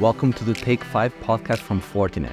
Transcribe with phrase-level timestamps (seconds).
[0.00, 2.32] Welcome to the Take 5 podcast from Fortinet.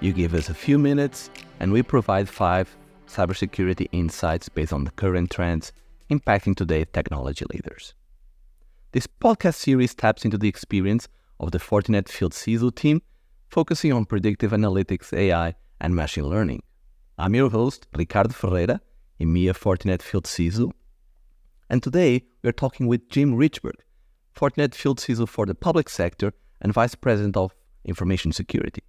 [0.00, 2.76] You give us a few minutes and we provide five
[3.06, 5.70] cybersecurity insights based on the current trends
[6.10, 7.94] impacting today's technology leaders.
[8.90, 11.06] This podcast series taps into the experience
[11.38, 13.02] of the Fortinet Field CISO team,
[13.46, 16.64] focusing on predictive analytics, AI, and machine learning.
[17.16, 18.80] I'm your host, Ricardo Ferreira,
[19.20, 20.72] EMEA Fortinet Field CISO,
[21.68, 23.78] and today we're talking with Jim Richberg,
[24.36, 28.82] Fortinet Field CISO for the public sector and Vice President of Information Security.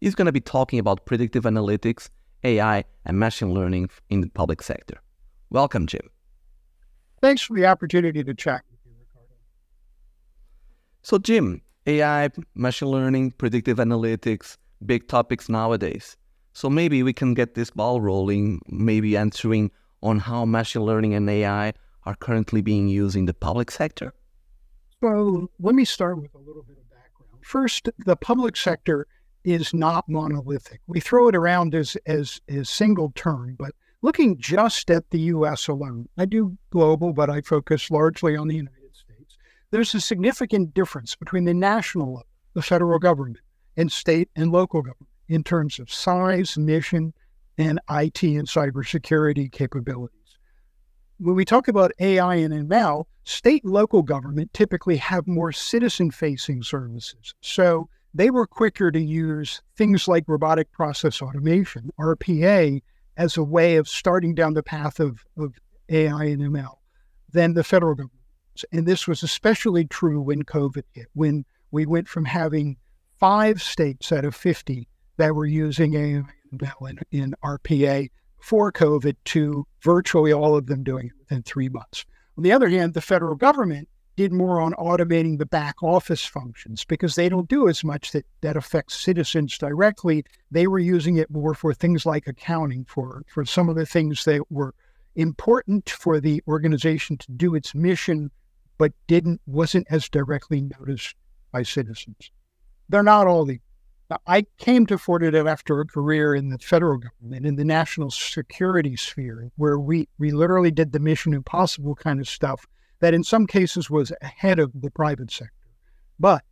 [0.00, 2.08] He's going to be talking about predictive analytics,
[2.44, 5.00] AI, and machine learning in the public sector.
[5.50, 6.08] Welcome, Jim.
[7.20, 9.34] Thanks for the opportunity to chat with you, Ricardo.
[11.02, 16.16] So, Jim, AI, machine learning, predictive analytics, big topics nowadays.
[16.52, 19.70] So maybe we can get this ball rolling, maybe answering
[20.02, 21.72] on how machine learning and AI
[22.04, 24.12] are currently being used in the public sector.
[25.00, 26.89] So let me start with a little bit of.
[27.42, 29.06] First, the public sector
[29.44, 30.80] is not monolithic.
[30.86, 35.68] We throw it around as as as single term, but looking just at the US
[35.68, 39.38] alone, I do global, but I focus largely on the United States.
[39.70, 43.38] There's a significant difference between the national level, the federal government,
[43.76, 47.14] and state and local government in terms of size, mission,
[47.56, 50.19] and IT and cybersecurity capabilities.
[51.20, 56.10] When we talk about AI and ML, state and local government typically have more citizen
[56.10, 57.34] facing services.
[57.42, 62.80] So they were quicker to use things like robotic process automation, RPA,
[63.18, 65.52] as a way of starting down the path of, of
[65.90, 66.76] AI and ML
[67.30, 68.14] than the federal government.
[68.72, 72.78] And this was especially true when COVID hit, when we went from having
[73.18, 78.08] five states out of 50 that were using AI and ML in, in RPA
[78.40, 82.04] for COVID to virtually all of them doing it within three months.
[82.36, 86.84] On the other hand, the federal government did more on automating the back office functions
[86.84, 90.24] because they don't do as much that, that affects citizens directly.
[90.50, 94.24] They were using it more for things like accounting, for, for some of the things
[94.24, 94.74] that were
[95.16, 98.30] important for the organization to do its mission,
[98.78, 101.14] but didn't wasn't as directly noticed
[101.52, 102.30] by citizens.
[102.88, 103.44] They're not all
[104.26, 108.96] I came to Fortinet after a career in the federal government, in the national security
[108.96, 112.66] sphere, where we, we literally did the mission impossible kind of stuff
[113.00, 115.52] that in some cases was ahead of the private sector.
[116.18, 116.42] But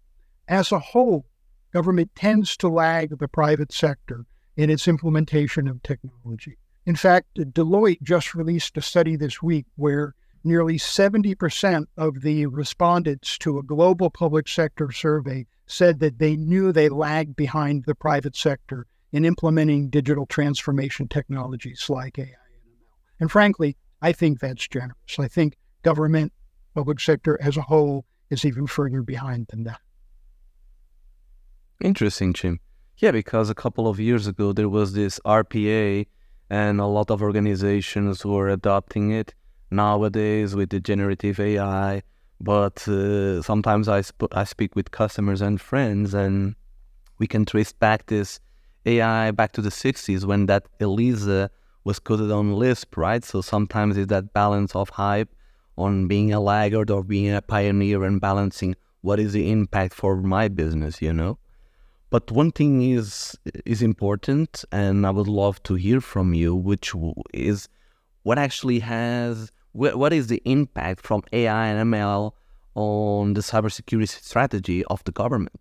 [0.47, 1.27] as a whole,
[1.73, 4.25] government tends to lag the private sector
[4.57, 6.59] in its implementation of technology.
[6.87, 10.15] In fact, Deloitte just released a study this week where
[10.45, 16.73] nearly 70% of the respondents to a global public sector survey said that they knew
[16.73, 22.97] they lagged behind the private sector in implementing digital transformation technologies like AI and ML.
[23.21, 25.19] And frankly, I think that's generous.
[25.19, 26.33] I think government
[26.75, 29.81] public sector as a whole is even further behind than that.
[31.83, 32.61] Interesting, Jim.
[32.99, 36.07] Yeah, because a couple of years ago there was this RPA,
[36.51, 39.35] and a lot of organizations were adopting it.
[39.71, 42.03] Nowadays, with the generative AI,
[42.41, 46.55] but uh, sometimes I, sp- I speak with customers and friends, and
[47.19, 48.41] we can trace back this
[48.87, 51.51] AI back to the 60s when that ELIZA
[51.85, 53.25] was coded on Lisp, right?
[53.25, 55.35] So sometimes it's that balance of hype
[55.77, 60.17] on being a laggard or being a pioneer and balancing what is the impact for
[60.17, 61.39] my business, you know?
[62.11, 63.37] But one thing is
[63.67, 66.95] is important, and I would love to hear from you, which
[67.35, 67.69] is
[68.23, 72.33] what actually has what is the impact from AI and ML
[72.75, 75.61] on the cybersecurity strategy of the government?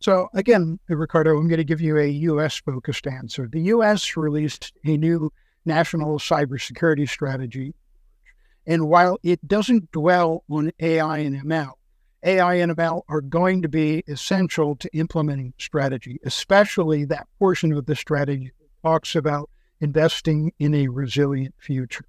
[0.00, 2.56] So again, Ricardo, I'm going to give you a U.S.
[2.56, 3.48] focused answer.
[3.50, 4.16] The U.S.
[4.16, 5.30] released a new
[5.64, 7.74] national cybersecurity strategy
[8.66, 11.72] and while it doesn't dwell on AI and ML,
[12.22, 17.86] AI and ML are going to be essential to implementing strategy, especially that portion of
[17.86, 22.04] the strategy that talks about investing in a resilient future.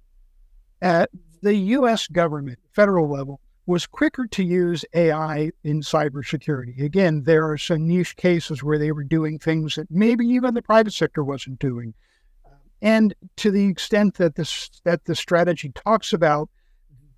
[0.82, 1.10] At
[1.42, 6.82] the US government, federal level, was quicker to use AI in cybersecurity.
[6.82, 10.62] Again, there are some niche cases where they were doing things that maybe even the
[10.62, 11.94] private sector wasn't doing.
[12.82, 16.50] And to the extent that this that the strategy talks about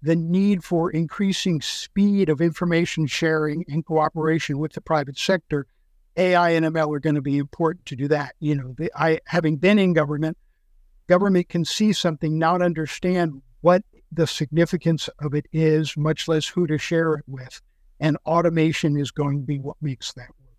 [0.03, 5.67] the need for increasing speed of information sharing and cooperation with the private sector,
[6.19, 8.35] AI and ML are going to be important to do that.
[8.41, 10.37] You know, the, I having been in government,
[11.07, 13.83] government can see something, not understand what
[14.13, 17.63] the significance of it is, much less who to share it with,
[17.99, 20.59] and automation is going to be what makes that work.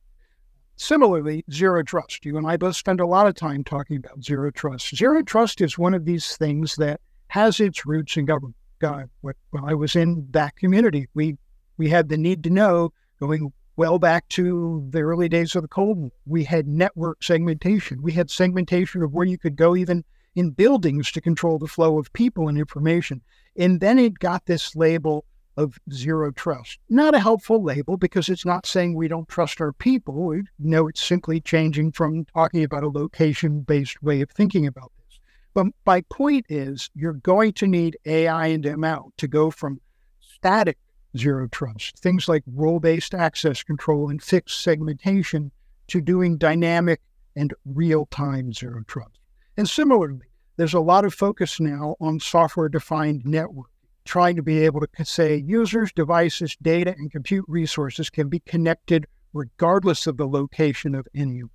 [0.76, 2.26] Similarly, zero trust.
[2.26, 4.96] You and I both spend a lot of time talking about zero trust.
[4.96, 8.56] Zero trust is one of these things that has its roots in government.
[8.80, 11.38] God, when I was in that community, we
[11.78, 15.68] we had the need to know going well back to the early days of the
[15.68, 16.12] Cold War.
[16.26, 18.02] We had network segmentation.
[18.02, 20.04] We had segmentation of where you could go even
[20.36, 23.22] in buildings to control the flow of people and information.
[23.56, 25.26] And then it got this label
[25.58, 26.80] of zero trust.
[26.90, 30.26] Not a helpful label because it's not saying we don't trust our people.
[30.26, 34.92] We know it's simply changing from talking about a location based way of thinking about
[34.98, 35.20] this.
[35.54, 39.80] But my point is, you're going to need AI and ML to go from
[40.20, 40.78] static
[41.18, 45.52] zero trust, things like role based access control and fixed segmentation,
[45.88, 47.00] to doing dynamic
[47.36, 49.20] and real time zero trust.
[49.58, 53.70] And similarly, there's a lot of focus now on software defined network,
[54.04, 59.06] trying to be able to say users, devices, data, and compute resources can be connected
[59.34, 61.50] regardless of the location of any of.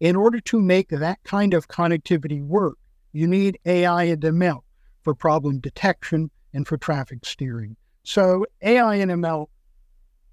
[0.00, 2.76] In order to make that kind of connectivity work,
[3.12, 4.62] you need AI and ML
[5.02, 7.76] for problem detection and for traffic steering.
[8.02, 9.46] So AI and ML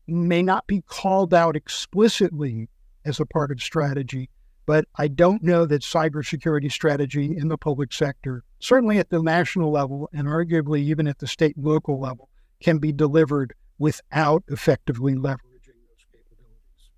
[0.07, 2.67] may not be called out explicitly
[3.05, 4.29] as a part of strategy,
[4.69, 9.71] but I don't know that cybersecurity strategy in the public sector, certainly at the national
[9.71, 12.29] level and arguably even at the state and local level,
[12.61, 16.91] can be delivered without effectively leveraging those capabilities.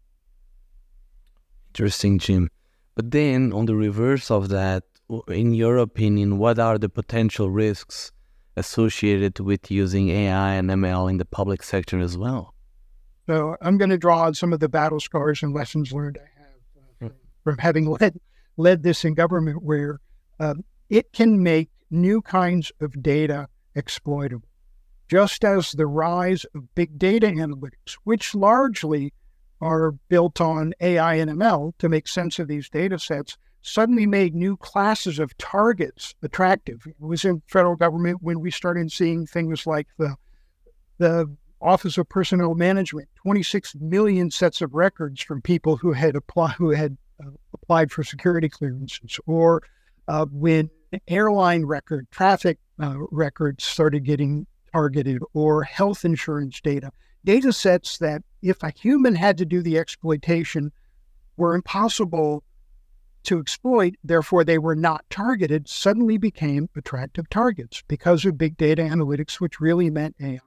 [1.69, 2.49] Interesting, Jim.
[2.93, 4.83] But then, on the reverse of that,
[5.29, 8.11] in your opinion, what are the potential risks
[8.57, 12.53] associated with using AI and ML in the public sector as well.
[13.27, 16.30] So I'm going to draw on some of the battle scars and lessons learned I
[17.43, 18.19] from, having led
[18.57, 19.99] led this in government, where
[20.39, 24.47] um, it can make new kinds of data exploitable,
[25.09, 29.13] just as the rise of big data analytics, which largely
[29.61, 34.33] are built on AI and ML to make sense of these data sets, suddenly made
[34.33, 36.85] new classes of targets attractive.
[36.87, 40.15] It was in federal government when we started seeing things like the
[40.97, 46.53] the Office of Personnel Management, 26 million sets of records from people who had applied
[46.53, 46.97] who had
[47.53, 49.63] applied for security clearances, or
[50.07, 50.69] uh, when
[51.07, 56.91] airline record traffic uh, records started getting targeted, or health insurance data,
[57.25, 60.71] data sets that if a human had to do the exploitation
[61.37, 62.43] were impossible
[63.23, 68.81] to exploit, therefore they were not targeted, suddenly became attractive targets because of big data
[68.81, 70.39] analytics, which really meant AI.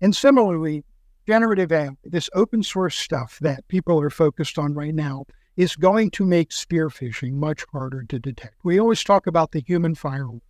[0.00, 0.84] And similarly,
[1.26, 5.24] generative AI, this open source stuff that people are focused on right now,
[5.58, 8.54] is going to make spear phishing much harder to detect.
[8.62, 10.40] We always talk about the human firewall,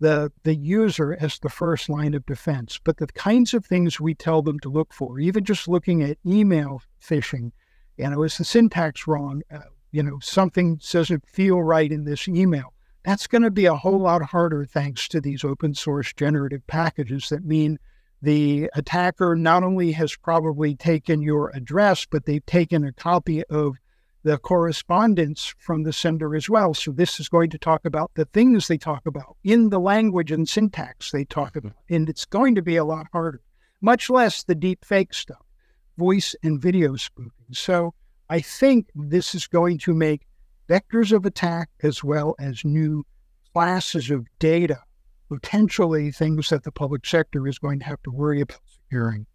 [0.00, 4.14] the, the user as the first line of defense, but the kinds of things we
[4.14, 7.52] tell them to look for, even just looking at email phishing,
[7.96, 9.40] you know, is the syntax wrong?
[9.50, 9.60] Uh,
[9.92, 12.74] you know, something doesn't feel right in this email.
[13.02, 17.30] That's going to be a whole lot harder thanks to these open source generative packages
[17.30, 17.78] that mean
[18.20, 23.78] the attacker not only has probably taken your address, but they've taken a copy of
[24.22, 26.74] the correspondence from the sender as well.
[26.74, 30.30] So this is going to talk about the things they talk about in the language
[30.30, 31.68] and syntax they talk mm-hmm.
[31.68, 31.82] about.
[31.88, 33.40] And it's going to be a lot harder,
[33.80, 35.44] much less the deep fake stuff,
[35.96, 37.32] voice and video spoofing.
[37.52, 37.94] So
[38.28, 40.26] I think this is going to make
[40.68, 43.04] vectors of attack as well as new
[43.52, 44.78] classes of data
[45.30, 49.26] potentially things that the public sector is going to have to worry about securing.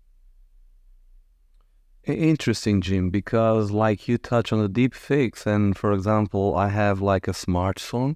[2.06, 7.02] Interesting, Jim, because like you touch on the deep fakes, and for example, I have
[7.02, 8.16] like a smartphone,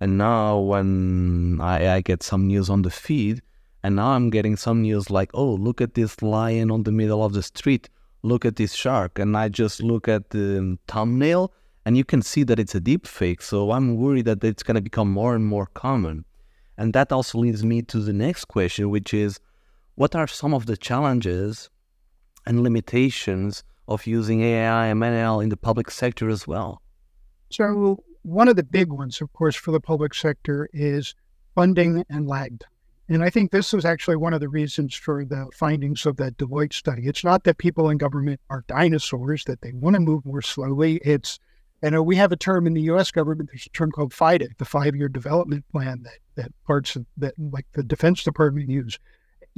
[0.00, 3.42] and now when I, I get some news on the feed,
[3.82, 7.24] and now I'm getting some news like, oh, look at this lion on the middle
[7.24, 7.88] of the street
[8.22, 11.52] look at this shark and I just look at the um, thumbnail
[11.84, 13.42] and you can see that it's a deep fake.
[13.42, 16.24] So I'm worried that it's going to become more and more common.
[16.76, 19.40] And that also leads me to the next question, which is
[19.94, 21.70] what are some of the challenges
[22.48, 26.82] and limitations of using AI and ML in the public sector as well?
[27.50, 31.14] So, one of the big ones, of course, for the public sector is
[31.54, 32.70] funding and lag time.
[33.10, 36.36] And I think this was actually one of the reasons for the findings of that
[36.36, 37.06] Deloitte study.
[37.06, 41.00] It's not that people in government are dinosaurs, that they want to move more slowly.
[41.02, 41.38] It's,
[41.82, 44.58] you know, we have a term in the US government, there's a term called FIDIC,
[44.58, 48.98] the five year development plan that, that parts of that, like the Defense Department use.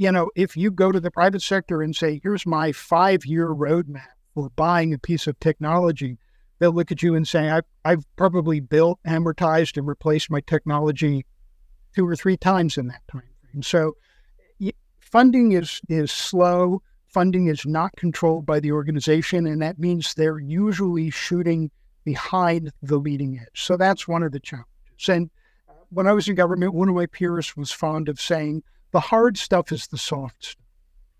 [0.01, 3.49] You know, if you go to the private sector and say, here's my five year
[3.49, 6.17] roadmap for buying a piece of technology,
[6.57, 11.23] they'll look at you and say, I've, I've probably built, amortized, and replaced my technology
[11.95, 13.29] two or three times in that time.
[13.53, 13.95] And so
[14.99, 16.81] funding is, is slow.
[17.05, 21.69] Funding is not controlled by the organization, and that means they're usually shooting
[22.05, 23.49] behind the leading edge.
[23.53, 24.67] So that's one of the challenges.
[25.07, 25.29] And
[25.69, 28.99] uh, when I was in government, one of my peers was fond of saying, the
[28.99, 30.65] hard stuff is the soft stuff.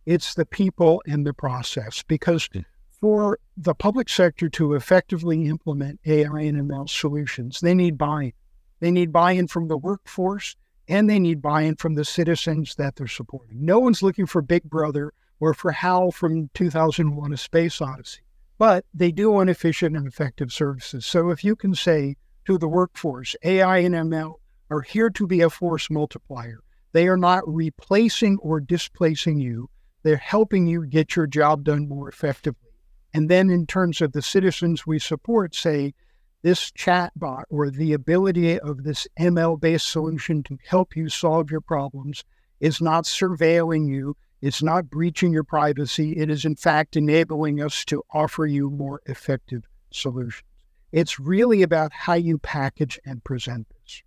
[0.06, 2.04] it's the people and the process.
[2.04, 2.62] Because hmm.
[2.90, 8.34] for the public sector to effectively implement AI and ML solutions, they need buy in.
[8.80, 10.56] They need buy in from the workforce
[10.88, 13.64] and they need buy in from the citizens that they're supporting.
[13.64, 18.22] No one's looking for Big Brother or for HAL from 2001 A Space Odyssey,
[18.58, 21.06] but they do want efficient and effective services.
[21.06, 24.36] So if you can say to the workforce, AI and ML
[24.70, 26.60] are here to be a force multiplier,
[26.94, 29.70] they are not replacing or displacing you,
[30.04, 32.70] they're helping you get your job done more effectively.
[33.14, 35.94] And then, in terms of the citizens we support, say,
[36.42, 41.62] this chatbot or the ability of this ML based solution to help you solve your
[41.62, 42.24] problems
[42.60, 44.16] is not surveilling you.
[44.42, 46.18] It's not breaching your privacy.
[46.18, 50.44] It is, in fact, enabling us to offer you more effective solutions.
[50.92, 54.04] It's really about how you package and present this.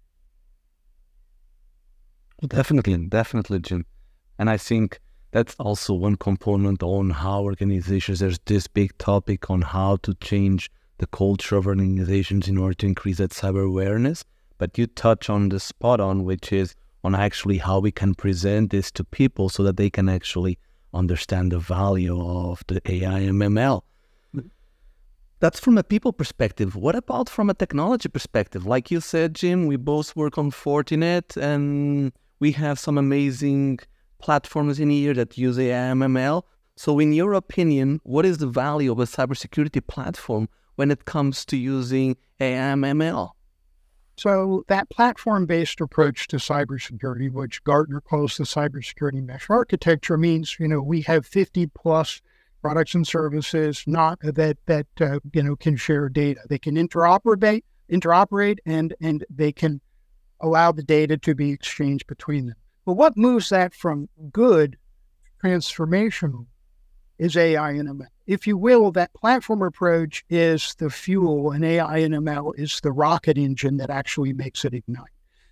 [2.46, 3.86] Definitely, definitely, Jim.
[4.38, 5.00] And I think
[5.30, 10.70] that's also one component on how organizations, there's this big topic on how to change
[10.98, 14.24] the culture of organizations in order to increase that cyber awareness.
[14.58, 18.70] But you touch on the spot on, which is on actually how we can present
[18.70, 20.58] this to people so that they can actually
[20.92, 23.82] understand the value of the AI and ML.
[25.40, 26.74] That's from a people perspective.
[26.76, 28.66] What about from a technology perspective?
[28.66, 33.80] Like you said, Jim, we both work on Fortinet and we have some amazing
[34.18, 36.40] platforms in here that use AI.
[36.76, 41.44] So, in your opinion, what is the value of a cybersecurity platform when it comes
[41.46, 43.30] to using AMML?
[44.16, 50.68] So that platform-based approach to cybersecurity, which Gartner calls the cybersecurity mesh architecture, means you
[50.68, 52.20] know we have 50 plus
[52.64, 56.40] products and services not that that uh, you know can share data.
[56.48, 59.82] They can interoperate, interoperate, and and they can
[60.40, 62.56] allow the data to be exchanged between them.
[62.86, 64.78] But what moves that from good
[65.42, 66.46] transformational
[67.18, 71.98] is AI and ML if you will, that platform approach is the fuel, and AI
[71.98, 75.10] and ML is the rocket engine that actually makes it ignite.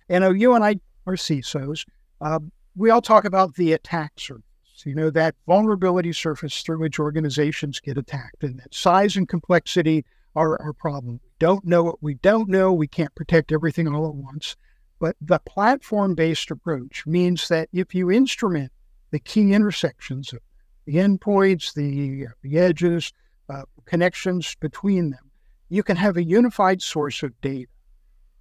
[0.09, 1.85] And uh, you and I are CISOs.
[2.19, 2.39] Uh,
[2.75, 4.43] we all talk about the attack surface,
[4.85, 10.05] you know, that vulnerability surface through which organizations get attacked, and that size and complexity
[10.35, 11.19] are our problem.
[11.23, 12.73] We don't know what we don't know.
[12.73, 14.55] We can't protect everything all at once.
[14.99, 18.71] But the platform based approach means that if you instrument
[19.11, 20.39] the key intersections of
[20.85, 23.13] the endpoints, the, the edges,
[23.49, 25.31] uh, connections between them.
[25.69, 27.69] You can have a unified source of data.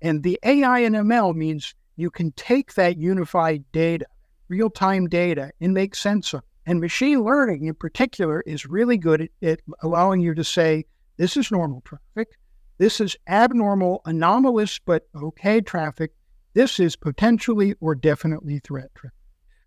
[0.00, 4.06] And the AI and ML means you can take that unified data,
[4.52, 6.42] real time data, and make sense of.
[6.66, 10.85] And machine learning in particular is really good at, at allowing you to say,
[11.16, 12.37] this is normal traffic.
[12.76, 16.12] This is abnormal, anomalous, but okay traffic.
[16.52, 19.16] This is potentially or definitely threat traffic.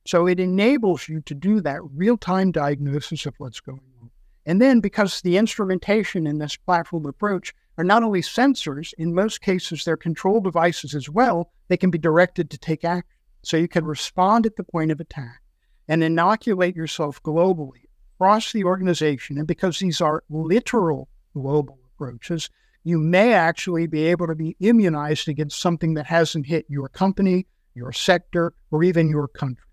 [0.05, 4.11] So it enables you to do that real time diagnosis of what's going on.
[4.45, 9.41] And then because the instrumentation in this platform approach are not only sensors, in most
[9.41, 13.14] cases, they're control devices as well, they can be directed to take action.
[13.45, 15.41] So you can respond at the point of attack
[15.87, 19.37] and inoculate yourself globally across the organization.
[19.37, 22.49] And because these are literal global approaches,
[22.83, 27.47] you may actually be able to be immunized against something that hasn't hit your company,
[27.73, 29.65] your sector, or even your country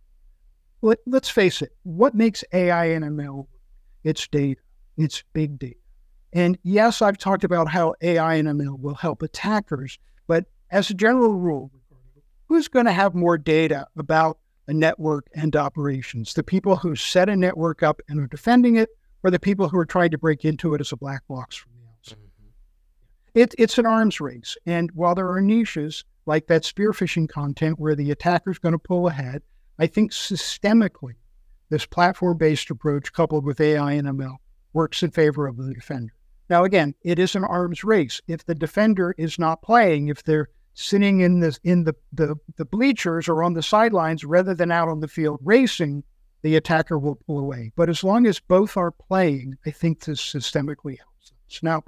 [0.83, 3.47] let, us face it, what makes AI and ML?
[4.05, 4.61] It's data,
[4.97, 5.77] it's big data.
[6.33, 10.95] And yes, I've talked about how AI and ML will help attackers, but as a
[10.95, 11.71] general rule,
[12.53, 16.35] who's going to have more data about a network and operations?
[16.35, 18.91] The people who set a network up and are defending it,
[19.23, 21.73] or the people who are trying to break into it as a black box from
[21.73, 22.19] the outside?
[22.19, 23.41] Mm-hmm.
[23.41, 24.57] It, it's an arms race.
[24.67, 28.73] And while there are niches like that spear phishing content where the attacker is going
[28.73, 29.43] to pull ahead,
[29.79, 31.15] I think systemically,
[31.71, 34.37] this platform based approach coupled with AI and ML
[34.75, 36.13] works in favor of the defender.
[36.51, 38.21] Now, again, it is an arms race.
[38.29, 42.65] If the defender is not playing, if they're sitting in the in the, the, the
[42.65, 46.03] bleachers or on the sidelines rather than out on the field racing,
[46.43, 47.73] the attacker will pull away.
[47.77, 51.63] But as long as both are playing, I think this systemically helps us.
[51.63, 51.85] Now,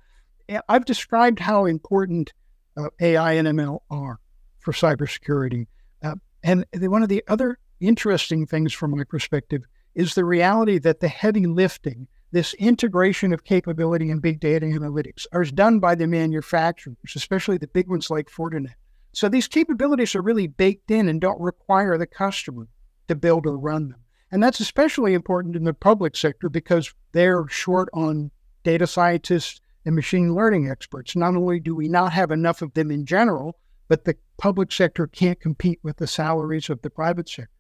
[0.69, 2.33] I've described how important
[2.77, 4.21] uh, AI and ML are
[4.61, 5.67] for cybersecurity.
[6.03, 9.63] Uh, and one of the other interesting things from my perspective
[9.95, 15.25] is the reality that the heavy lifting, this integration of capability and big data analytics,
[15.31, 18.75] are done by the manufacturers, especially the big ones like Fortinet.
[19.13, 22.67] So these capabilities are really baked in and don't require the customer
[23.07, 24.01] to build or run them.
[24.33, 28.33] And that's especially important in the public sector because they're short on
[28.65, 31.15] data scientists and machine learning experts.
[31.15, 35.07] Not only do we not have enough of them in general, but the public sector
[35.07, 37.53] can't compete with the salaries of the private sector.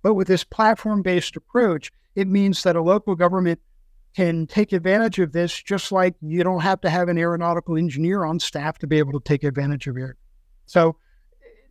[0.00, 3.60] But with this platform based approach, it means that a local government
[4.14, 8.24] can take advantage of this just like you don't have to have an aeronautical engineer
[8.24, 10.16] on staff to be able to take advantage of it.
[10.66, 10.96] So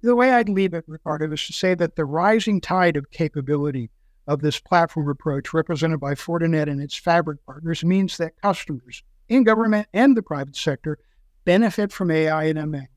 [0.01, 3.89] the way I'd leave it, Ricardo, is to say that the rising tide of capability
[4.27, 9.43] of this platform approach represented by Fortinet and its fabric partners means that customers in
[9.43, 10.99] government and the private sector
[11.45, 12.87] benefit from AI and ML